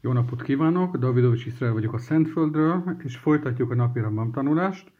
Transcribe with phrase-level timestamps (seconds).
[0.00, 0.96] Jó napot kívánok!
[0.96, 4.92] Davidovics Iszrael vagyok a Szentföldről, és folytatjuk a napi Rambam tanulást.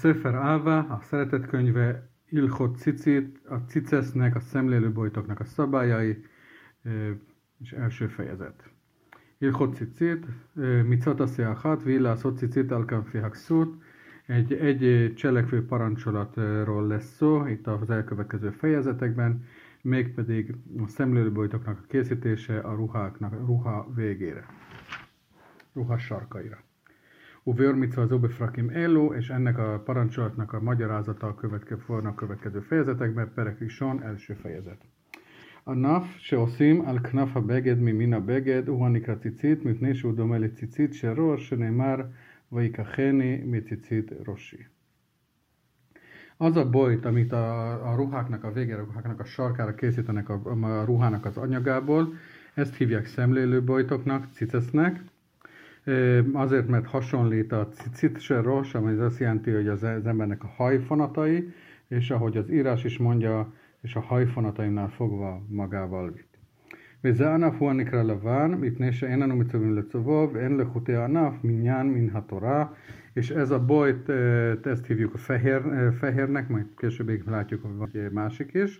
[0.00, 6.24] Sefer Áva, a szeretet könyve, Ilchot Cicit, a cicesznek, a szemlélőbojtoknak a szabályai,
[7.58, 8.70] és első fejezet.
[9.38, 10.26] Ilchot Cicit,
[10.86, 13.82] Mitzat Asiachat, Villa Cicit, Alkan Fihakszút,
[14.26, 19.44] egy, egy cselekvő parancsolatról lesz szó itt az elkövetkező fejezetekben,
[19.85, 24.45] mégpedig a szemlélőbojtoknak a készítése a ruháknak, a ruha végére,
[25.73, 26.63] ruha sarkaira.
[27.43, 32.59] Uvér mitzva az obefrakim elo, és ennek a parancsolatnak a magyarázata a következő, a következő
[32.59, 34.85] fejezetekben, Perekrison első fejezet.
[35.63, 39.93] A naf se oszim al knaf a beged mi min a beged, uhanikra cicit, mipné
[39.93, 41.95] שהוא דומה לציצית של ראש, שנאמר
[42.51, 44.63] ויקחני מציצית ראשי.
[46.36, 51.24] Az a bojt, amit a, a ruháknak, a végeruháknak a sarkára készítenek a, a ruhának
[51.24, 52.14] az anyagából,
[52.54, 55.00] ezt hívják szemlélőbojtoknak, cicesznek,
[56.32, 61.52] azért, mert hasonlít a cicitseros, ami azt jelenti, hogy az, az embernek a hajfonatai,
[61.88, 63.52] és ahogy az írás is mondja,
[63.82, 66.25] és a hajfonatainál fogva magával vitt.
[67.03, 72.09] וזה ענף הוא הנקרא לבן, מפני שאין לנו מצווים לצובו, ואין לחוטי הענף מניין מן
[72.13, 72.65] התורה,
[73.15, 74.09] és ez a bojt,
[74.63, 75.61] ezt hívjuk a fehér,
[75.93, 78.79] fehérnek, majd később még látjuk, hogy másik is,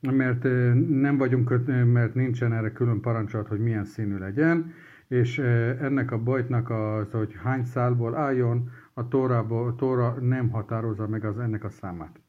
[0.00, 0.42] mert
[0.88, 4.72] nem vagyunk, mert nincsen erre külön parancsolat, hogy milyen színű legyen,
[5.08, 5.38] és
[5.80, 11.24] ennek a bojtnak az, hogy hány szálból álljon, a tórából, a tóra nem határozza meg
[11.24, 12.20] az ennek a számát.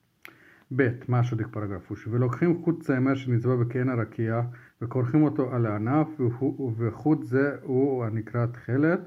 [0.69, 2.07] Bet, második paragrafus.
[2.07, 4.41] ולוקחים חוט צמר שנצבע בקן הרקיע
[4.81, 6.07] וכורכים אותו על הענף
[6.77, 8.99] וחוט זה הוא הנקרא תכלת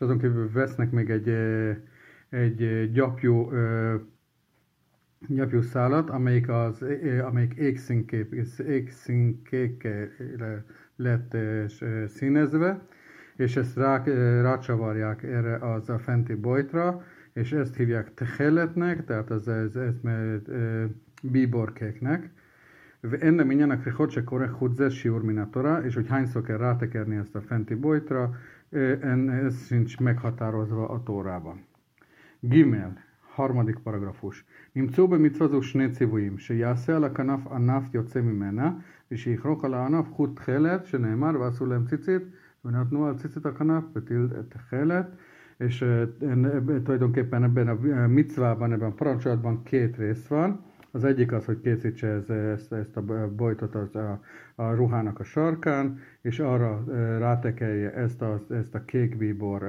[0.00, 1.28] és azon kívül vesznek még egy,
[2.28, 3.50] egy gyapjú,
[5.28, 6.84] gyapjú szálat, amelyik, az,
[7.22, 8.34] amelyik égszínkép,
[8.66, 10.64] égszínkékkel
[10.96, 11.36] lett
[12.06, 12.86] színezve,
[13.36, 14.02] és ezt rá,
[14.42, 17.02] rácsavarják erre az a fenti bojtra,
[17.32, 20.40] és ezt hívják teheletnek, tehát az ez, ez, ez
[21.22, 22.30] bíborkéknek.
[23.20, 27.40] Ennek mindjárt rechot se korek hudzes siur minatora, és hogy hányszor kell rátekerni ezt a
[27.40, 28.34] fenti bojtra,
[29.44, 31.64] ez sincs meghatározva a Tórában.
[32.40, 32.92] Gimel,
[33.34, 34.44] harmadik paragrafus.
[34.72, 38.72] נמצאו במצווה זו שני ציוויים, שיעשה על הכנף ענף יוצא ממנה,
[39.10, 42.22] ושיכרוך על הענף חוט תכלת, שנאמר ועשו להם ציצית,
[42.64, 45.06] ונתנו על ציצית הכנף בטיל תכלת,
[45.60, 45.84] és
[46.84, 50.64] tulajdonképpen ebben a micvában, ebben a parancsolatban két rész van.
[50.94, 54.20] Az egyik az, hogy készítse ez, ezt, ezt a bojtot az a,
[54.54, 56.84] a ruhának a sarkán, és arra
[57.18, 59.62] rátekelje ezt a, ezt a kék bíbor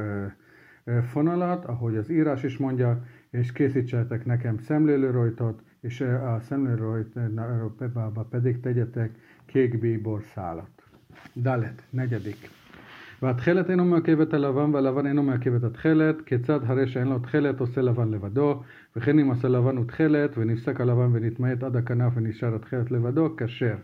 [1.12, 9.12] fonalat, ahogy az írás is mondja, és készítsetek nekem szemlélőrojtot, és a szemlélőrojtba pedig tegyetek
[9.46, 10.70] kék bíbor szálat.
[11.36, 12.50] Dalet, negyedik.
[13.22, 17.59] והתכלת אינו מעכב את הלבן והלבן אינו מעכב את התכלת, כיצד הרי שאין לו תכלת
[17.59, 18.64] עושה לבן לבדו,
[18.96, 23.76] וכן אם עשה לבן ותכלת ונפסק הלבן ונתמעט עד הכנף ונשאר התכלת לבדו, כשר.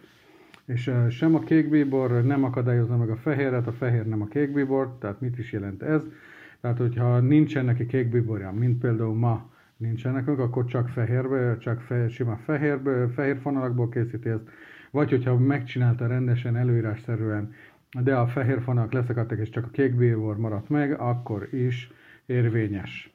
[0.68, 5.22] És sem a kékbíbor nem akadályozza meg a fehéret, a fehér nem a kékbíbor, tehát
[5.22, 6.02] mit is jelent ez?
[6.62, 12.10] Tehát, hogyha nincsen neki kékbíborja, mint például ma nincsen nekünk, akkor csak fehérbe, csak fe,
[12.10, 14.50] sima fehérbe, fehér fonalakból készíti ezt,
[14.92, 17.54] vagy hogyha megcsinálta rendesen, előírásszerűen,
[18.04, 21.92] de a fehér fonalak leszakadtak, és csak a kék bíbor maradt meg, akkor is
[22.26, 23.11] érvényes.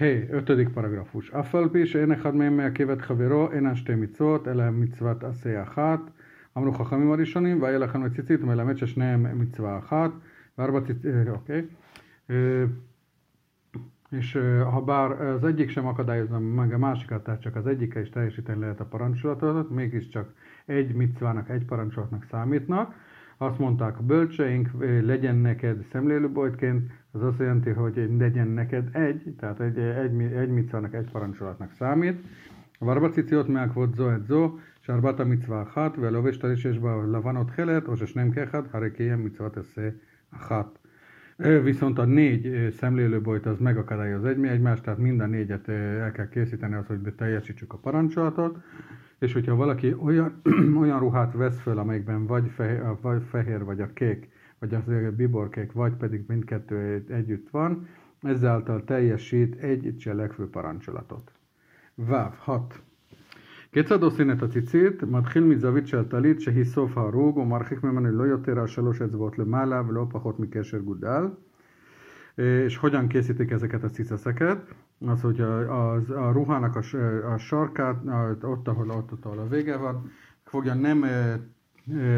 [0.00, 1.30] Hé, ötödik paragrafus.
[1.30, 6.00] Afal pi שאין אחד מהם מעכב את חברו, אינן שתי מצוות, אלא מצוות עשה אחת.
[6.56, 10.10] אמרו חכמים הראשונים, והיה לכם לציצית, מלמד ששניהם מצווה אחת,
[10.58, 11.62] וארבע ציצית, אוקיי.
[14.12, 14.38] És
[14.72, 18.60] ha bár az egyik sem akadályozza meg a másikat, tehát csak az egyike is teljesíteni
[18.60, 20.32] lehet a parancsolatot, mégiscsak
[20.66, 22.94] egy micvának, egy parancsolatnak számítnak,
[23.42, 24.68] azt mondták a bölcseink,
[25.02, 30.94] legyen neked szemlélőbojtként, az azt jelenti, hogy legyen neked egy, tehát egy, egy, egy micvának,
[30.94, 32.26] egy parancsolatnak számít.
[32.82, 37.44] וארבע ציציות מעכבות זו את זו, שארבעת המצווה אחת, והלובש טרי שיש בה לבן או
[37.44, 39.88] תכלת, או ששניהם כאחד, הרי קיים מצוות עשה
[40.30, 40.78] אחת.
[41.64, 46.74] Viszont a négy szemlélőbojt az megakadályoz egy, egymást, tehát mind a négyet el kell készíteni
[46.74, 48.58] az, hogy teljesítsük a parancsolatot
[49.22, 50.40] és hogyha valaki olyan,
[50.80, 54.82] olyan ruhát vesz föl, amelyikben vagy fehér, vagy fehér, vagy a kék, vagy az
[55.16, 57.86] biborkék, vagy pedig mindkettő együtt van,
[58.22, 61.32] ezáltal teljesít egy cselekvő parancsolatot.
[61.94, 62.82] Váv, 6.
[63.70, 65.02] כיצד עושים את הציצית?
[65.02, 69.82] מתחיל מזווית של טלית שהיא סוף ההרוג ומרחיק ממנו לא יותר על שלוש אצבעות למעלה
[69.88, 71.24] ולא פחות מקשר גודל.
[72.38, 74.74] És hogyan készítik ezeket a ciceszeket?
[75.05, 76.97] Az, hogy a, a, a ruhának a,
[77.33, 78.01] a sarkát,
[78.41, 80.11] ott, ahol, ott, ott, ahol a vége van,
[80.43, 81.05] fogja nem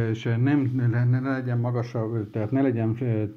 [0.09, 2.89] és nem ne, ne legyen magasabb, tehát ne legyen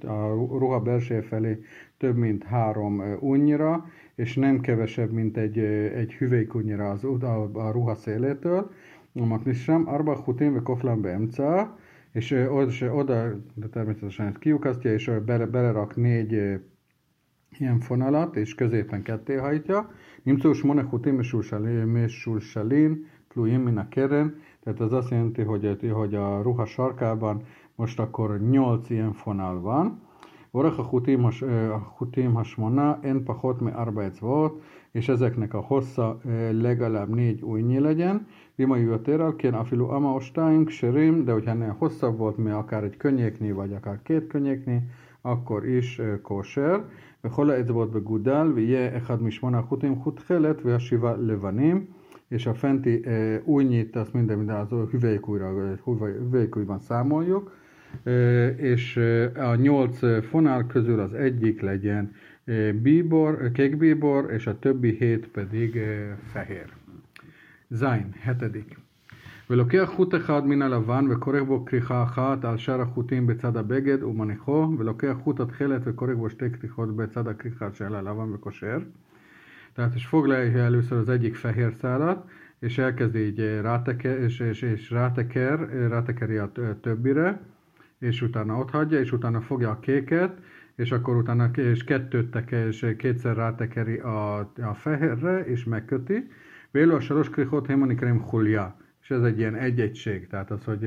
[0.06, 1.62] a ruha belső felé
[1.96, 7.94] több, mint három unnyira, és nem kevesebb, mint egy, egy hüvelykúnyira az, a, a ruha
[7.94, 8.70] szélétől.
[9.14, 11.78] A maknisram, arba hutin ve koflan beemca,
[12.12, 16.60] és oda, oda de természetesen ezt kiukasztja, és bele, belerak négy
[17.58, 19.90] ilyen fonalat, és középen ketté hajtja.
[20.62, 26.64] Monechutim és sulsalin, tluim min a keren, tehát ez azt jelenti, hogy, hogy a ruha
[26.64, 27.42] sarkában
[27.74, 30.00] most akkor nyolc ilyen fonal van.
[30.50, 34.62] Orach a hutim hasmona, en pachot me arba volt,
[34.97, 36.19] és ezeknek a hossza
[36.51, 38.27] legalább négy újnyi legyen.
[38.55, 42.97] Vima jöttér, kén afilu ama ostáink, serim, de hogyha ennél hosszabb volt, mi akár egy
[42.97, 44.89] könnyékni, vagy akár két könnyékni,
[45.21, 46.83] akkor is kóser.
[47.23, 51.85] וכל האצבעות בגודל, ויהיה אחד משמונה חוטים חוט חלת והשבעה לבנים,
[52.27, 57.57] és a fenti e, újnyit, azt minden, minden az hüvelykújra, hüvelykújban számoljuk,
[58.03, 58.97] e, és
[59.35, 62.11] a nyolc fonál közül az egyik legyen
[62.81, 65.79] bíbor, kékbíbor, és a többi hét pedig
[66.31, 66.69] fehér.
[67.73, 68.77] Zain, hetedik.
[69.49, 74.75] ולוקח חוט אחד מן הלבן וכורך בו כריכה אחת על שאר החוטים בצד הבגד ומניחו,
[74.77, 78.77] ולוקח חוט התכלת וכורך בו שתי כריכות becad a krichát של הלבן וקושר.
[79.75, 84.91] Tehát is foglalja először az egyik fehér szálat, és elkezd így ráteker, és, és, és
[84.91, 86.51] ráteker, rátekeri a
[86.81, 87.41] többire,
[87.99, 90.37] és utána ott hagyja, és utána fogja a kéket,
[90.77, 96.27] és akkor utána és kettőt teker, és kétszer rátekeri a, a fehérre, és megköti.
[96.71, 100.83] Vélo a saros krichot hémanikrém hulja és ez egy ilyen egy-egység, tehát az, hogy,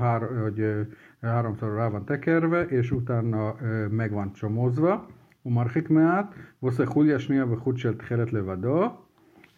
[0.00, 0.86] hár, hogy
[1.20, 3.56] háromszor rá van tekerve, és utána
[3.90, 5.16] meg van csomózva.
[5.44, 8.90] ומרחיק מעט, ועושה חוליה שנייה וחוט של תכלת לבדו,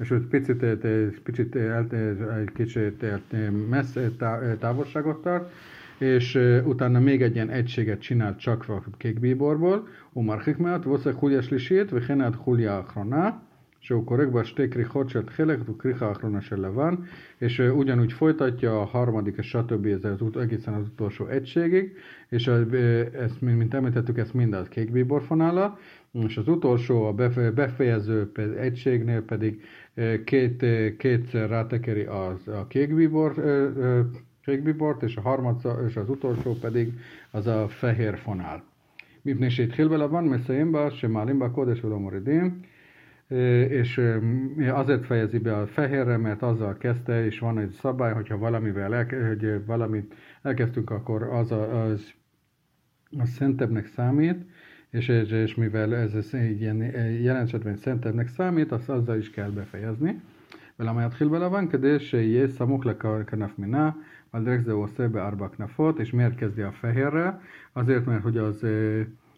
[0.01, 0.63] és egy picit,
[1.23, 3.05] picit egy kicsit
[3.69, 4.11] messze
[4.59, 5.53] távolságot tart,
[5.99, 11.43] és utána még egy ilyen egységet csinál csak a kék bíborból, ומרחיק מעט ועושה חוליה
[11.43, 13.31] שלישית וכן עד חוליה האחרונה,
[13.81, 16.95] שהוא קורק בה שתי כריכות של חלק וכריכה האחרונה של לבן,
[17.41, 19.87] és ugyanúgy folytatja a harmadik, és stb.
[19.87, 21.93] Ez az ut- egészen az utolsó egységig,
[22.29, 22.47] és
[23.13, 25.79] ezt, mint említettük, ezt mind az kék bíborfonála,
[26.13, 27.13] és az utolsó, a
[27.55, 29.63] befejező egységnél pedig
[30.25, 30.65] két,
[30.97, 33.35] kétszer rátekeri az, a kék bíbor,
[34.45, 36.93] kékbibort, és a harmad, és az utolsó pedig
[37.31, 38.63] az a fehér fonál.
[39.25, 42.61] מפני שהתחיל בלבן מסיים בה שמעלים בה קודש ולא מורידים
[43.69, 44.01] és
[44.73, 49.07] azért fejezi be a fehérre, mert azzal kezdte, és van egy szabály, hogyha valamivel el,
[49.29, 52.13] hogy valamit elkezdtünk, akkor az a, az,
[53.19, 54.45] az szentebbnek számít,
[54.91, 56.83] és, és mivel ez, ez egy ilyen
[57.23, 60.21] jelensetben szentebbnek számít, azt azzal is kell befejezni.
[60.81, 61.69] ולמה יתחיל בלבן?
[61.69, 63.91] כדי שיהיה סמוך לכנף מינה,
[64.36, 67.42] a Drexeo Szebe Arbaknafot, és miért kezdi a fehérrel?
[67.72, 68.66] Azért, mert hogy az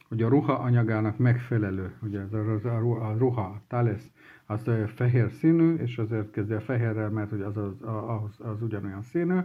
[0.07, 4.11] hogy a ruha anyagának megfelelő, ugye az, az, a, ruha, a ruha, a talesz,
[4.45, 9.01] az fehér színű, és azért kezdi a fehérrel, mert hogy az, az, az, az ugyanolyan
[9.01, 9.39] színű,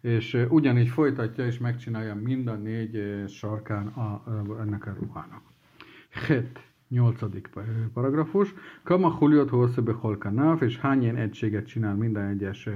[0.00, 4.22] és ugyanígy folytatja és megcsinálja mind a négy sarkán a,
[4.60, 5.42] ennek a ruhának.
[6.10, 7.50] Het nyolcadik
[7.94, 8.54] paragrafus.
[8.82, 10.18] Kama huliot hosszú behol
[10.60, 12.68] és hány ilyen egységet csinál minden egyes,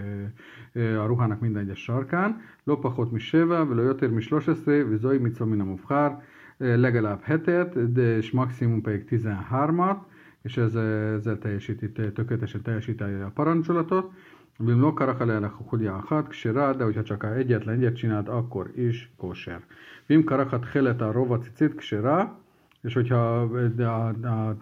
[0.74, 2.40] a ruhának minden egyes sarkán.
[2.64, 6.22] Lopachot mi sével, vele jöttér mi sloseszré, vizoi mit min a
[6.56, 9.96] legalább hetet, de és maximum pedig 13-at,
[10.42, 14.12] és ezzel, ezzel teljesíti, tökéletesen teljesíti a parancsolatot.
[14.58, 19.64] Vim lo karakale a hat ksera, de hogyha csak egyetlen egyet csinált, akkor is kóser.
[20.06, 22.38] Vim karakat helet a rovacicit ksera,
[22.83, 24.55] és hogyha a, a, a,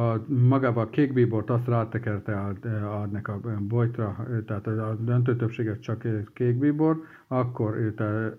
[0.00, 5.80] a magával a kékbíbort azt rátekerte a, a, a, a bojtra, tehát a döntő többséget
[5.80, 8.38] csak kékbíbor, akkor ő te,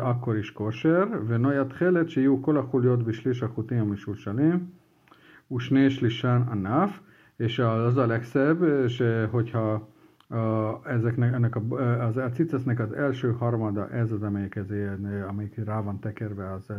[0.00, 4.66] akkor is kosher, ונויה תכלת שיהיו כל החוליות בשליש החוטים המשולשלים,
[5.52, 7.00] ושני שלישן ענף,
[7.40, 9.88] és az a legszebb, és hogyha
[10.28, 11.60] a, ezeknek, ennek a,
[12.06, 14.70] az, a cicesznek az első harmada, ez az, amelyik, ez,
[15.28, 16.72] amelyik rá van tekerve, az,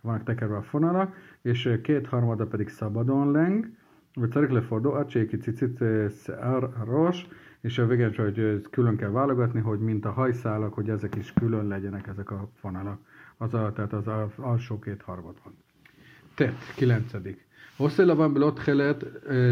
[0.00, 3.66] vannak tekerve a fonalak, és két harmada pedig szabadon leng,
[4.14, 7.28] vagy צריך לפורדו עד שיהיה ציצית שיער הראש
[7.66, 11.66] és a végén hogy külön kell válogatni, hogy mint a hajszálak, hogy ezek is külön
[11.66, 12.98] legyenek ezek a fonalak.
[13.36, 15.54] Az a, tehát az a, alsó két harmad van.
[16.34, 17.46] Tett, kilencedik.
[17.81, 19.05] Hosszéla van belott helet,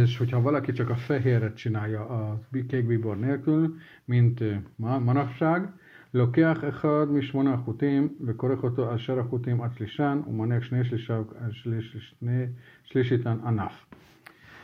[0.04, 4.44] és hogyha valaki csak a fehérret csinálja a kék bíbor nélkül, mint
[4.76, 5.74] ma, manapság,
[6.12, 12.16] לוקח אחד משמונה החוטים וכורך אותו על שאר החוטים עד שלישן ומניח שני שלישיו, שליש,
[12.20, 12.46] שני,
[12.84, 13.86] שליש איתן ענף.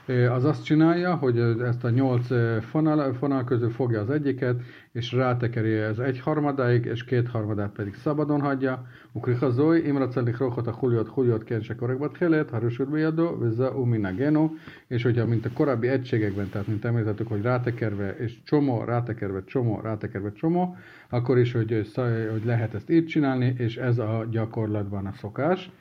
[0.08, 2.28] Az azt csinálja, hogy ezt a nyolc
[2.70, 7.96] fonal, fonal közül fogja az egyiket, és rátekeri ez egy harmadáig, és két harmadát pedig
[7.96, 8.88] szabadon hagyja.
[9.12, 14.50] Ukriha zoj, imracelik rohot a huliot, huliot kense korekbat helet, harusur bejadó, vizza umina geno,
[14.88, 19.80] és hogyha mint a korábbi egységekben, tehát mint említettük, hogy rátekerve, és csomó, rátekerve, csomó,
[19.84, 20.76] rátekerve, csomó,
[21.10, 21.92] akkor is, hogy,
[22.32, 25.72] hogy lehet ezt így csinálni, és ez a gyakorlatban a szokás.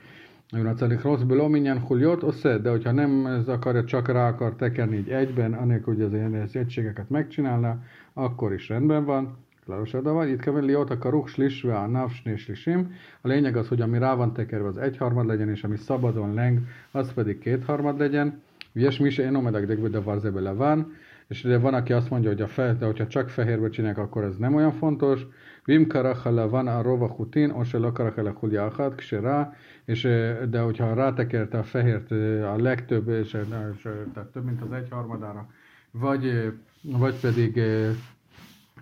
[0.50, 4.96] Nagyon celik rossz minyen huljot, osze, de hogyha nem ez akarja, csak rá akar tekerni
[4.96, 7.82] így egyben, anélkül, hogy az ilyen egységeket megcsinálna,
[8.12, 9.36] akkor is rendben van.
[9.64, 10.28] Klaros van.
[10.28, 12.94] Itt kell liot a karuk slisve a nav slisim.
[13.20, 16.58] A lényeg az, hogy ami rá van tekerve, az egyharmad legyen, és ami szabadon leng,
[16.90, 18.42] az pedig kétharmad legyen.
[18.72, 20.92] Vies mi se én omedak de varzebe van.
[21.28, 24.24] És de van, aki azt mondja, hogy a fe, de hogyha csak fehérbe csinálják, akkor
[24.24, 25.26] ez nem olyan fontos.
[25.64, 29.54] Vim karachala van a rova hutin, osel akarachala huljáhat, ksera,
[29.84, 34.44] és, eh, de hogyha rátekerte a fehért eh, a legtöbb, és, eh, és tehát több
[34.44, 35.48] mint az egyharmadára,
[35.90, 36.52] vagy,
[36.82, 37.60] vagy pedig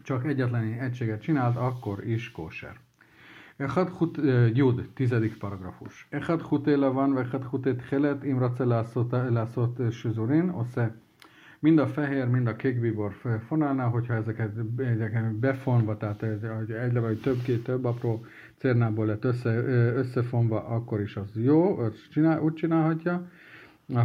[0.02, 2.80] csak egyetlen egységet csinált, akkor is kóser.
[3.56, 4.18] Echad hut,
[4.54, 6.06] jud, tizedik paragrafus.
[6.10, 11.01] Echad hutéla van, vechad hutét helet, imrace lászot, lászot süzurin, osze
[11.61, 13.13] mind a fehér, mind a kékbíbor
[13.47, 18.25] fonálnál, hogyha ezeket, ezeket befonva, tehát egy vagy több-két több apró
[18.57, 19.49] cérnából lett össze,
[19.95, 23.27] összefonva, akkor is az jó, azt csinál, úgy csinálhatja.
[23.93, 24.03] a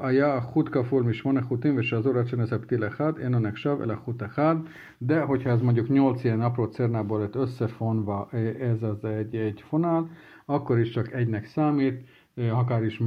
[0.00, 4.56] היה החוט כפול משמונה חוטים ושזור עד שנעשה פתיל אחד, אינו נחשב אלא חוט אחד,
[5.00, 8.28] de hogyha ez mondjuk 8 ilyen apró cérnából lett összefonva,
[8.60, 10.10] ez az egy, egy fonál,
[10.44, 12.08] akkor is csak egynek számít,
[12.38, 13.00] akár is,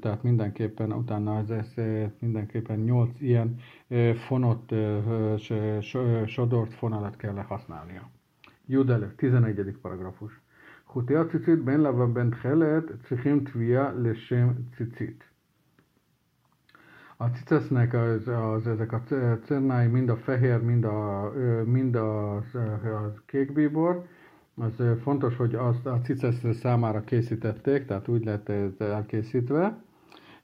[0.00, 1.74] tehát mindenképpen utána ez, ez
[2.18, 3.56] mindenképpen 8 ilyen
[4.26, 4.74] fonott,
[6.26, 8.10] sodort fonalat kell használnia.
[8.66, 9.78] Judele, 11.
[9.82, 10.40] paragrafus.
[10.92, 15.24] חוטי הציצית בין לבן בין תכלת צריכים תביעה לשם ציצית.
[17.20, 19.02] A cicesznek az, az, ezek a
[19.44, 21.32] cernái, mind a fehér, mind a,
[21.64, 24.06] mind a, a kékbíbor,
[24.56, 29.76] az fontos, hogy azt a cicesz számára készítették, tehát úgy lett ez elkészítve.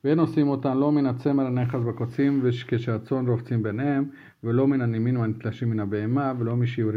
[0.07, 4.05] ונושאים אותן לא מן הצמר הנכס בקוצים כשהצאן רובצים ביניהם
[4.45, 6.93] ולא מן הנימין והנתלשים מן הבהמה ולא משיעור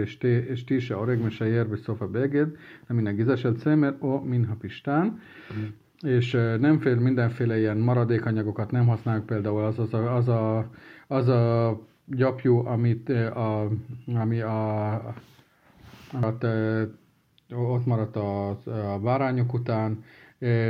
[0.53, 2.45] אשתי שההורג משייר בסוף הבגד
[2.89, 5.09] מן הגיזה של צמר או מן הפשתן
[6.03, 10.69] és nem fél mindenféle ilyen maradékanyagokat nem használjuk, például az, az, a, az, a,
[11.07, 13.67] az a gyapjú, amit a,
[14.15, 15.15] ami a, a,
[16.21, 16.37] a
[17.55, 18.49] ott maradt a,
[18.93, 20.03] a bárányok után,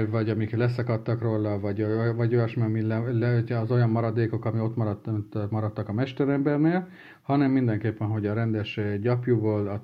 [0.09, 1.85] vagy amik leszakadtak róla, vagy,
[2.15, 5.07] vagy olyasmi, ami le, le, az olyan maradékok, ami ott maradt,
[5.49, 6.87] maradtak a mesterembernél,
[7.21, 9.81] hanem mindenképpen, hogy a rendes gyapjúból, a,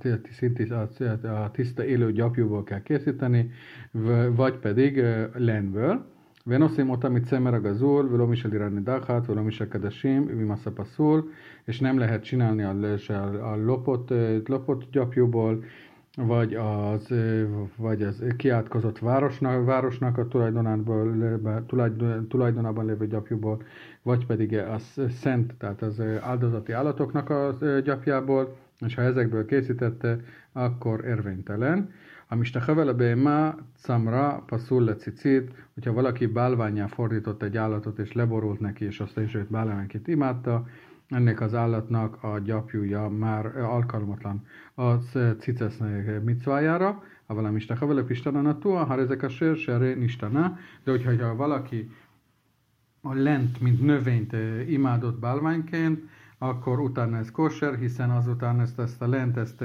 [0.73, 3.51] a, a tiszta élő gyapjúból kell készíteni,
[4.35, 5.03] vagy pedig
[5.33, 6.13] lenből.
[6.47, 11.29] ונושאים אותם מצמר הגזול, ולא משל איראן נידחת, ולא משל קדשים, ממסע פסול,
[11.67, 12.73] és nem lehet csinálni a,
[16.16, 17.14] vagy az,
[17.76, 23.62] vagy az kiátkozott városnak, városnak a tulajdonában, tulajdon, tulajdonában lévő gyapjúból,
[24.02, 30.20] vagy pedig a szent, tehát az áldozati állatoknak a gyapjából, és ha ezekből készítette,
[30.52, 31.90] akkor érvénytelen.
[32.28, 38.60] A mistahavele beima camra pasul le cicit, hogyha valaki bálványá fordított egy állatot, és leborult
[38.60, 40.66] neki, és azt is őt bálványként imádta,
[41.10, 44.92] ennek az állatnak a gyapjúja már alkalmatlan a
[45.38, 45.78] cicesz
[46.24, 51.26] micvájára, ha valami istaka vele pistana tua, ha ezek a sér, seré nistana, de hogyha
[51.26, 51.90] ha valaki
[53.00, 54.36] a lent, mint növényt
[54.68, 56.02] imádott bálványként,
[56.38, 59.64] akkor utána ez kosser, hiszen azután ezt, ezt a lent, ezt,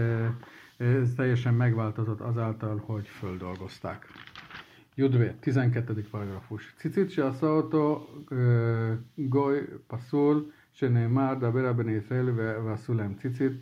[0.77, 4.05] ez teljesen megváltozott azáltal, hogy földolgozták.
[4.95, 6.07] Judvé, 12.
[6.11, 6.73] paragrafus.
[6.77, 8.07] Cicit se aszaoto
[9.15, 12.30] goy pasul, שנאמר, דבר בני ישראל
[12.64, 13.52] ועשו להם ציצית,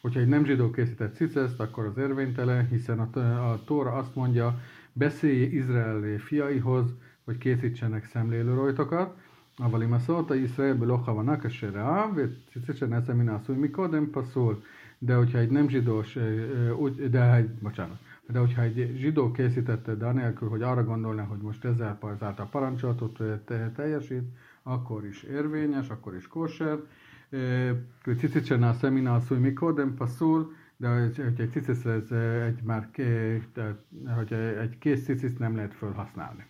[0.00, 3.18] hogyha egy nem zsidó készített ciceszt, akkor az érvénytelen, hiszen a,
[3.50, 4.60] a Tóra azt mondja,
[4.92, 9.16] beszélj Izrael fiaihoz, hogy készítsenek szemlélő rajtokat,
[9.58, 14.62] אבל אם עשות ישראל בלא כוונה כאשר ראה, וציצית שנעשה מן העשוי מקודם פסול.
[15.00, 16.18] De hogyha egy nem zsidós,
[16.76, 21.38] úgy, de egy, bocsánat, de hogyha egy zsidó készítette, de anélkül, hogy arra gondolna, hogy
[21.38, 23.18] most ezzel a parancsolatot
[23.74, 24.22] teljesít,
[24.62, 26.78] akkor is érvényes, akkor is kóser.
[28.18, 32.10] Cicit se násza mina szúj mikodem passzul, de hogy egy cicit ez
[32.46, 32.90] egy már
[34.16, 36.46] hogy egy kész cicit nem lehet felhasználni.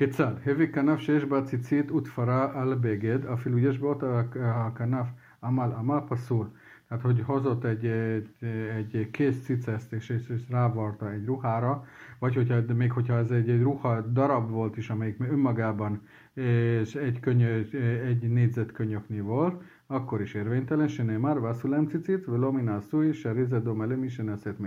[0.00, 0.34] כיצד?
[0.46, 5.06] הביא כנף שיש בה ציצית ותפרה על בגד, אפילו יש באותה הכנף
[5.42, 6.46] עמל עמל פסול.
[6.87, 8.29] tehát hogy hozott egy, egy,
[8.75, 11.85] egy kész ciceszt és, és, és rávarta egy ruhára,
[12.19, 16.01] vagy hogyha, még hogyha ez egy, egy ruha darab volt is, amelyik önmagában
[16.33, 17.61] és egy, könyö,
[18.05, 24.07] egy négyzetkönyöknyi volt, akkor is érvénytelen, se nem már vászulem cicit, velomina szúj, se rizedom
[24.07, 24.59] se neszet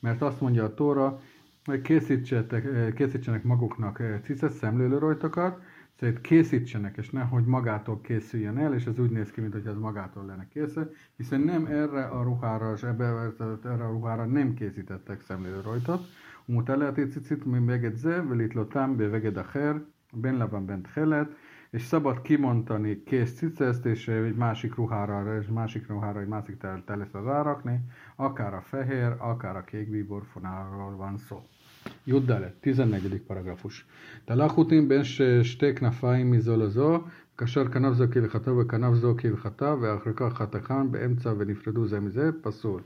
[0.00, 1.20] mert azt mondja a Tóra,
[2.94, 5.62] készítsenek maguknak cicet, szemlélőrojtokat,
[5.99, 10.25] Szóval készítsenek, és nehogy magától készüljön el, és ez úgy néz ki, mintha ez magától
[10.25, 13.03] lenne készül, hiszen nem erre a ruhára, és ebbe,
[13.63, 16.05] erre a ruhára nem készítettek szemlélőrojtot.
[16.49, 19.73] ומוטלת ציצית מבגד זה ולתלותם בבגד אחר,
[20.13, 21.27] בין לבן בין תכלת,
[21.73, 27.19] és szabad kimondani kész ciceszt, és egy másik ruhára, és másik ruhára, egy másik teleszre
[27.21, 27.79] rárakni,
[28.15, 31.47] akár a fehér, akár a kék bíborfonáról van szó.
[32.07, 33.85] י"ד, 14 פרגרפוש.
[34.25, 35.01] תלחותים בין
[35.43, 36.99] שתי כנפיים מזו לזו,
[37.37, 42.81] כאשר כנף זו כהלכתו וכנף זו כהלכתה, ואחר כך חתכן באמצע ונפרדו זה מזה, פסול.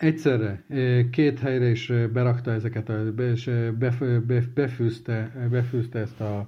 [0.00, 0.64] Egyszerre
[1.10, 3.50] két helyre is berakta ezeket, a, és
[4.54, 6.46] befűzte, befűzte ezt a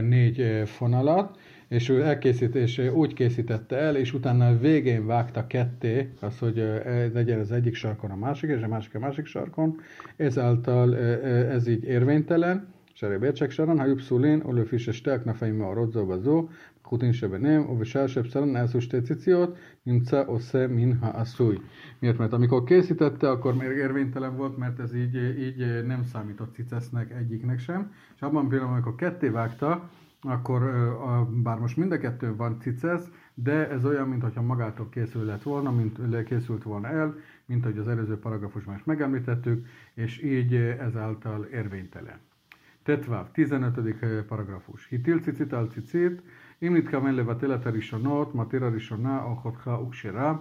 [0.00, 1.38] négy fonalat,
[1.71, 7.09] és ő elkészít, és úgy készítette el, és utána végén vágta ketté, az, hogy e,
[7.13, 9.79] legyen az egyik sarkon a másik, és a másik a másik sarkon,
[10.15, 15.73] ezáltal ez így érvénytelen, cserébe értsek saran, ha jubszulin, olő fisse stelk, na fejme a
[15.73, 16.49] rodzóba zó,
[16.81, 21.57] kutin se beném, ove sársebb saran, elszús teciciót, nimca osze minha asszúj.
[21.99, 22.17] Miért?
[22.17, 27.59] Mert amikor készítette, akkor még érvénytelen volt, mert ez így, így nem számított cicesznek egyiknek
[27.59, 29.89] sem, és abban pillanatban, amikor ketté vágta,
[30.20, 30.62] akkor
[31.42, 35.70] bár most mind a kettő van cicesz, de ez olyan, mintha magától készül lett volna,
[35.70, 37.14] mint készült volna el,
[37.46, 42.18] mint ahogy az előző paragrafusban is megemlítettük, és így ezáltal érvénytelen.
[42.82, 43.94] Tetváv, 15.
[44.26, 44.86] paragrafus.
[44.86, 46.22] Hitil cicit al cicit,
[46.62, 50.38] אם נתכוון לבטל את הראשונות, מתיר הראשונה או חותך וקשרה,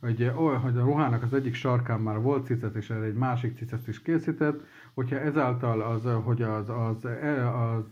[0.00, 0.30] hogy,
[0.62, 4.02] hogy a ruhának az egyik sarkán már volt cicet, és erre egy másik cicet is
[4.02, 4.60] készített,
[4.94, 7.04] hogyha ezáltal az, hogy az, az,
[7.54, 7.84] az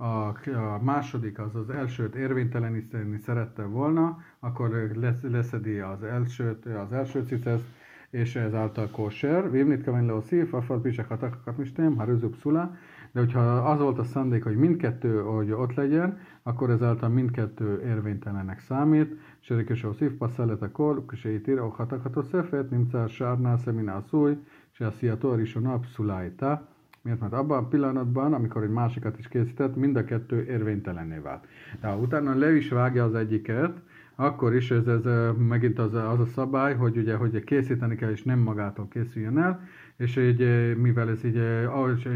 [0.00, 6.92] a, a második, az az elsőt érvényteleníteni szerette volna, akkor lesz, leszedi az elsőt, az
[6.92, 7.62] első cicesz,
[8.10, 9.50] és ezáltal kóser.
[9.50, 12.76] Vívnit kamen a szív, a falpisek hatakat mistem, ha rözük szula,
[13.12, 18.60] de hogyha az volt a szándék, hogy mindkettő, hogy ott legyen, akkor ezáltal mindkettő érvénytelenek
[18.60, 19.20] számít.
[19.40, 24.36] Serikes a szív, passzelet a kol, kseitir, a hatakat a szefet, nincs sárnál, szeminál szúj,
[24.70, 26.68] se a sziator a nap szulájta.
[27.02, 27.20] Miért?
[27.20, 31.46] Mert abban a pillanatban, amikor egy másikat is készített, mind a kettő érvénytelenné vált.
[31.80, 33.82] De ha utána le is vágja az egyiket,
[34.14, 38.22] akkor is ez, ez megint az, az a szabály, hogy ugye hogy készíteni kell, és
[38.22, 39.60] nem magától készüljön el,
[39.96, 40.38] és így,
[40.76, 41.42] mivel ez így,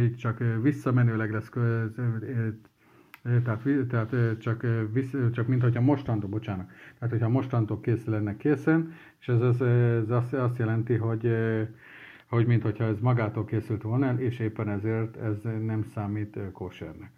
[0.01, 1.51] így csak visszamenőleg lesz,
[3.45, 6.67] tehát, tehát csak, visz, csak mint hogyha mostantól, bocsánat,
[6.99, 11.37] tehát hogyha mostantól kész lenne készen, és ez, ez, ez azt, azt jelenti, hogy
[12.32, 17.12] hogy mint hogyha ez magától készült volna el, és éppen ezért ez nem számít kósernek.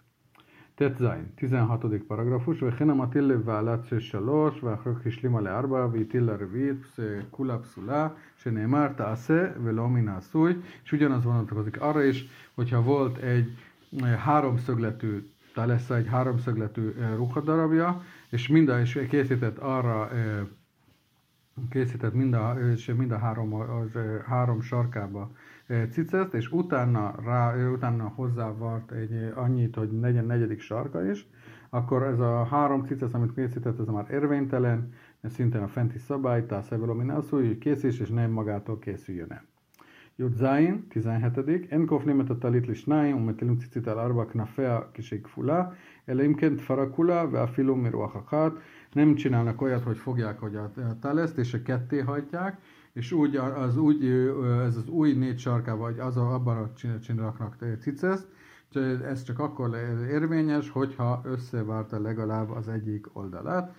[0.80, 1.04] ט"ז,
[1.36, 6.86] 16 paragrafus, וכן המטיל לבעלת שש שלוש, ואחר כך השלימה לארבע, והטיל לרביעית,
[7.32, 10.54] כולה פסולה, שנאמר תעשה ולא מן העשוי,
[10.86, 13.58] és ugyanaz vonatkozik arra is, hogyha volt egy
[14.18, 20.10] háromszögletű, tehát lesz egy háromszögletű ruhadarabja, és minden is készített arra
[21.71, 25.31] készített mind a, és mind a három, az, három sarkába
[25.91, 31.27] cicezt, és utána, rá, utána hozzávart egy annyit, hogy legyen negyedik sarka is,
[31.71, 36.47] akkor ez a három cicesz, amit készített, ez már érvénytelen, ez szintén a fenti szabály,
[36.47, 39.45] tehát ami szó, hogy készíts, és nem magától készüljön el.
[40.20, 40.44] י"ז,
[40.90, 45.64] 17, אין כופלים את הטלית לשניים ומטילים ציצית על ארבע כנפיה כשהיא כפולה,
[46.10, 48.52] אלא אם כן תפרה כולה ואפילו מרוח אחת.
[48.96, 52.62] Nem csinálnak olyat, hogy fogják hogy a taleszt és a ketté hajtják,
[52.94, 54.06] és úgy, az, úgy,
[54.66, 58.28] ez az új négy sarká, vagy az a, abban a csinálnak ciceszt,
[59.04, 59.76] ez csak akkor
[60.10, 63.76] érvényes, hogyha összevárta legalább az egyik oldalát,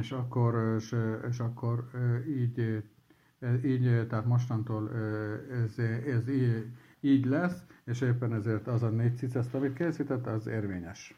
[0.00, 0.96] és akkor, és,
[1.28, 1.84] és akkor
[2.28, 2.82] így
[3.64, 4.90] így, tehát mostantól
[5.64, 6.66] ez, ez így,
[7.00, 11.14] így lesz, és éppen ezért az a négy ciceszt, amit készített, az érvényes.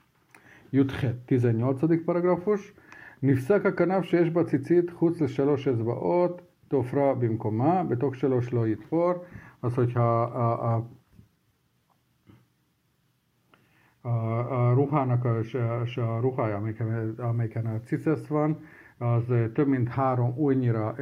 [0.70, 2.04] Juthet, 18.
[2.04, 2.74] paragrafus.
[3.22, 9.12] נפסק הכנף שיש בה ציצית חוץ לשלוש אצבעות, תופרה במקומה, בתוך שלוש לא יתפור.
[9.62, 10.88] Az, hogyha a, a,
[14.02, 18.58] a, a ruhának a, a, a ruhája, amelyiken, amelyiken a cicesz van,
[18.97, 20.95] az több mint három újnyira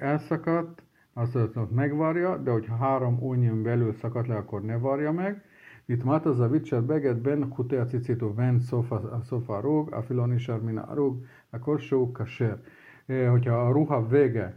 [0.00, 5.42] elszakadt, azt ott megvarja, de hogyha három újnyin belül szakadt le, akkor ne varja meg.
[5.86, 10.02] Itt mat az a vicser beget ben kuté a cicitó ven szofa, szofa rúg, a
[10.02, 12.60] filonisar min a rúg, a korsó kaser.
[13.06, 14.56] hogyha a ruha vége,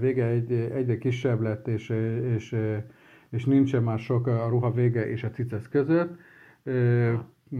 [0.00, 1.88] vége egy, egyre kisebb lett, és,
[2.34, 2.56] és,
[3.30, 6.18] és nincsen már sok a ruha vége és a cicesz között,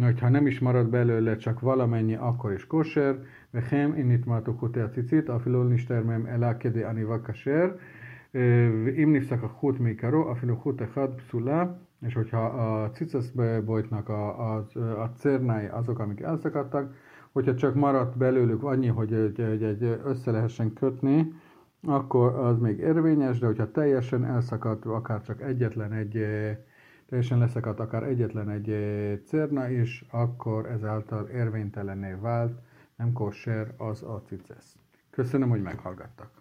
[0.02, 3.16] hogyha nem is marad belőle csak valamennyi, akkor is kosher,
[3.54, 7.68] וכן אם נטמעתו חוטי הציצית, אפילו לא נשתער מהם אלא כדי עניבה כשר,
[9.04, 11.66] אם נפסק החוט מעיקרו, אפילו חוט אחד pszula,
[12.06, 14.66] és hogyha a ciceszbojtnak a, a,
[15.02, 16.94] a cérnái azok, amik elszakadtak,
[17.32, 21.34] hogyha csak maradt belőlük annyi, hogy egy, egy, egy össze lehessen kötni,
[21.84, 26.26] akkor az még érvényes, de hogyha teljesen elszakadt, akár csak egyetlen egy,
[27.11, 28.71] teljesen leszakadt akár egyetlen egy
[29.25, 32.59] cérna is, akkor ezáltal érvénytelenné vált,
[32.97, 34.77] nem kosser az a cicesz.
[35.11, 36.40] Köszönöm, hogy meghallgattak.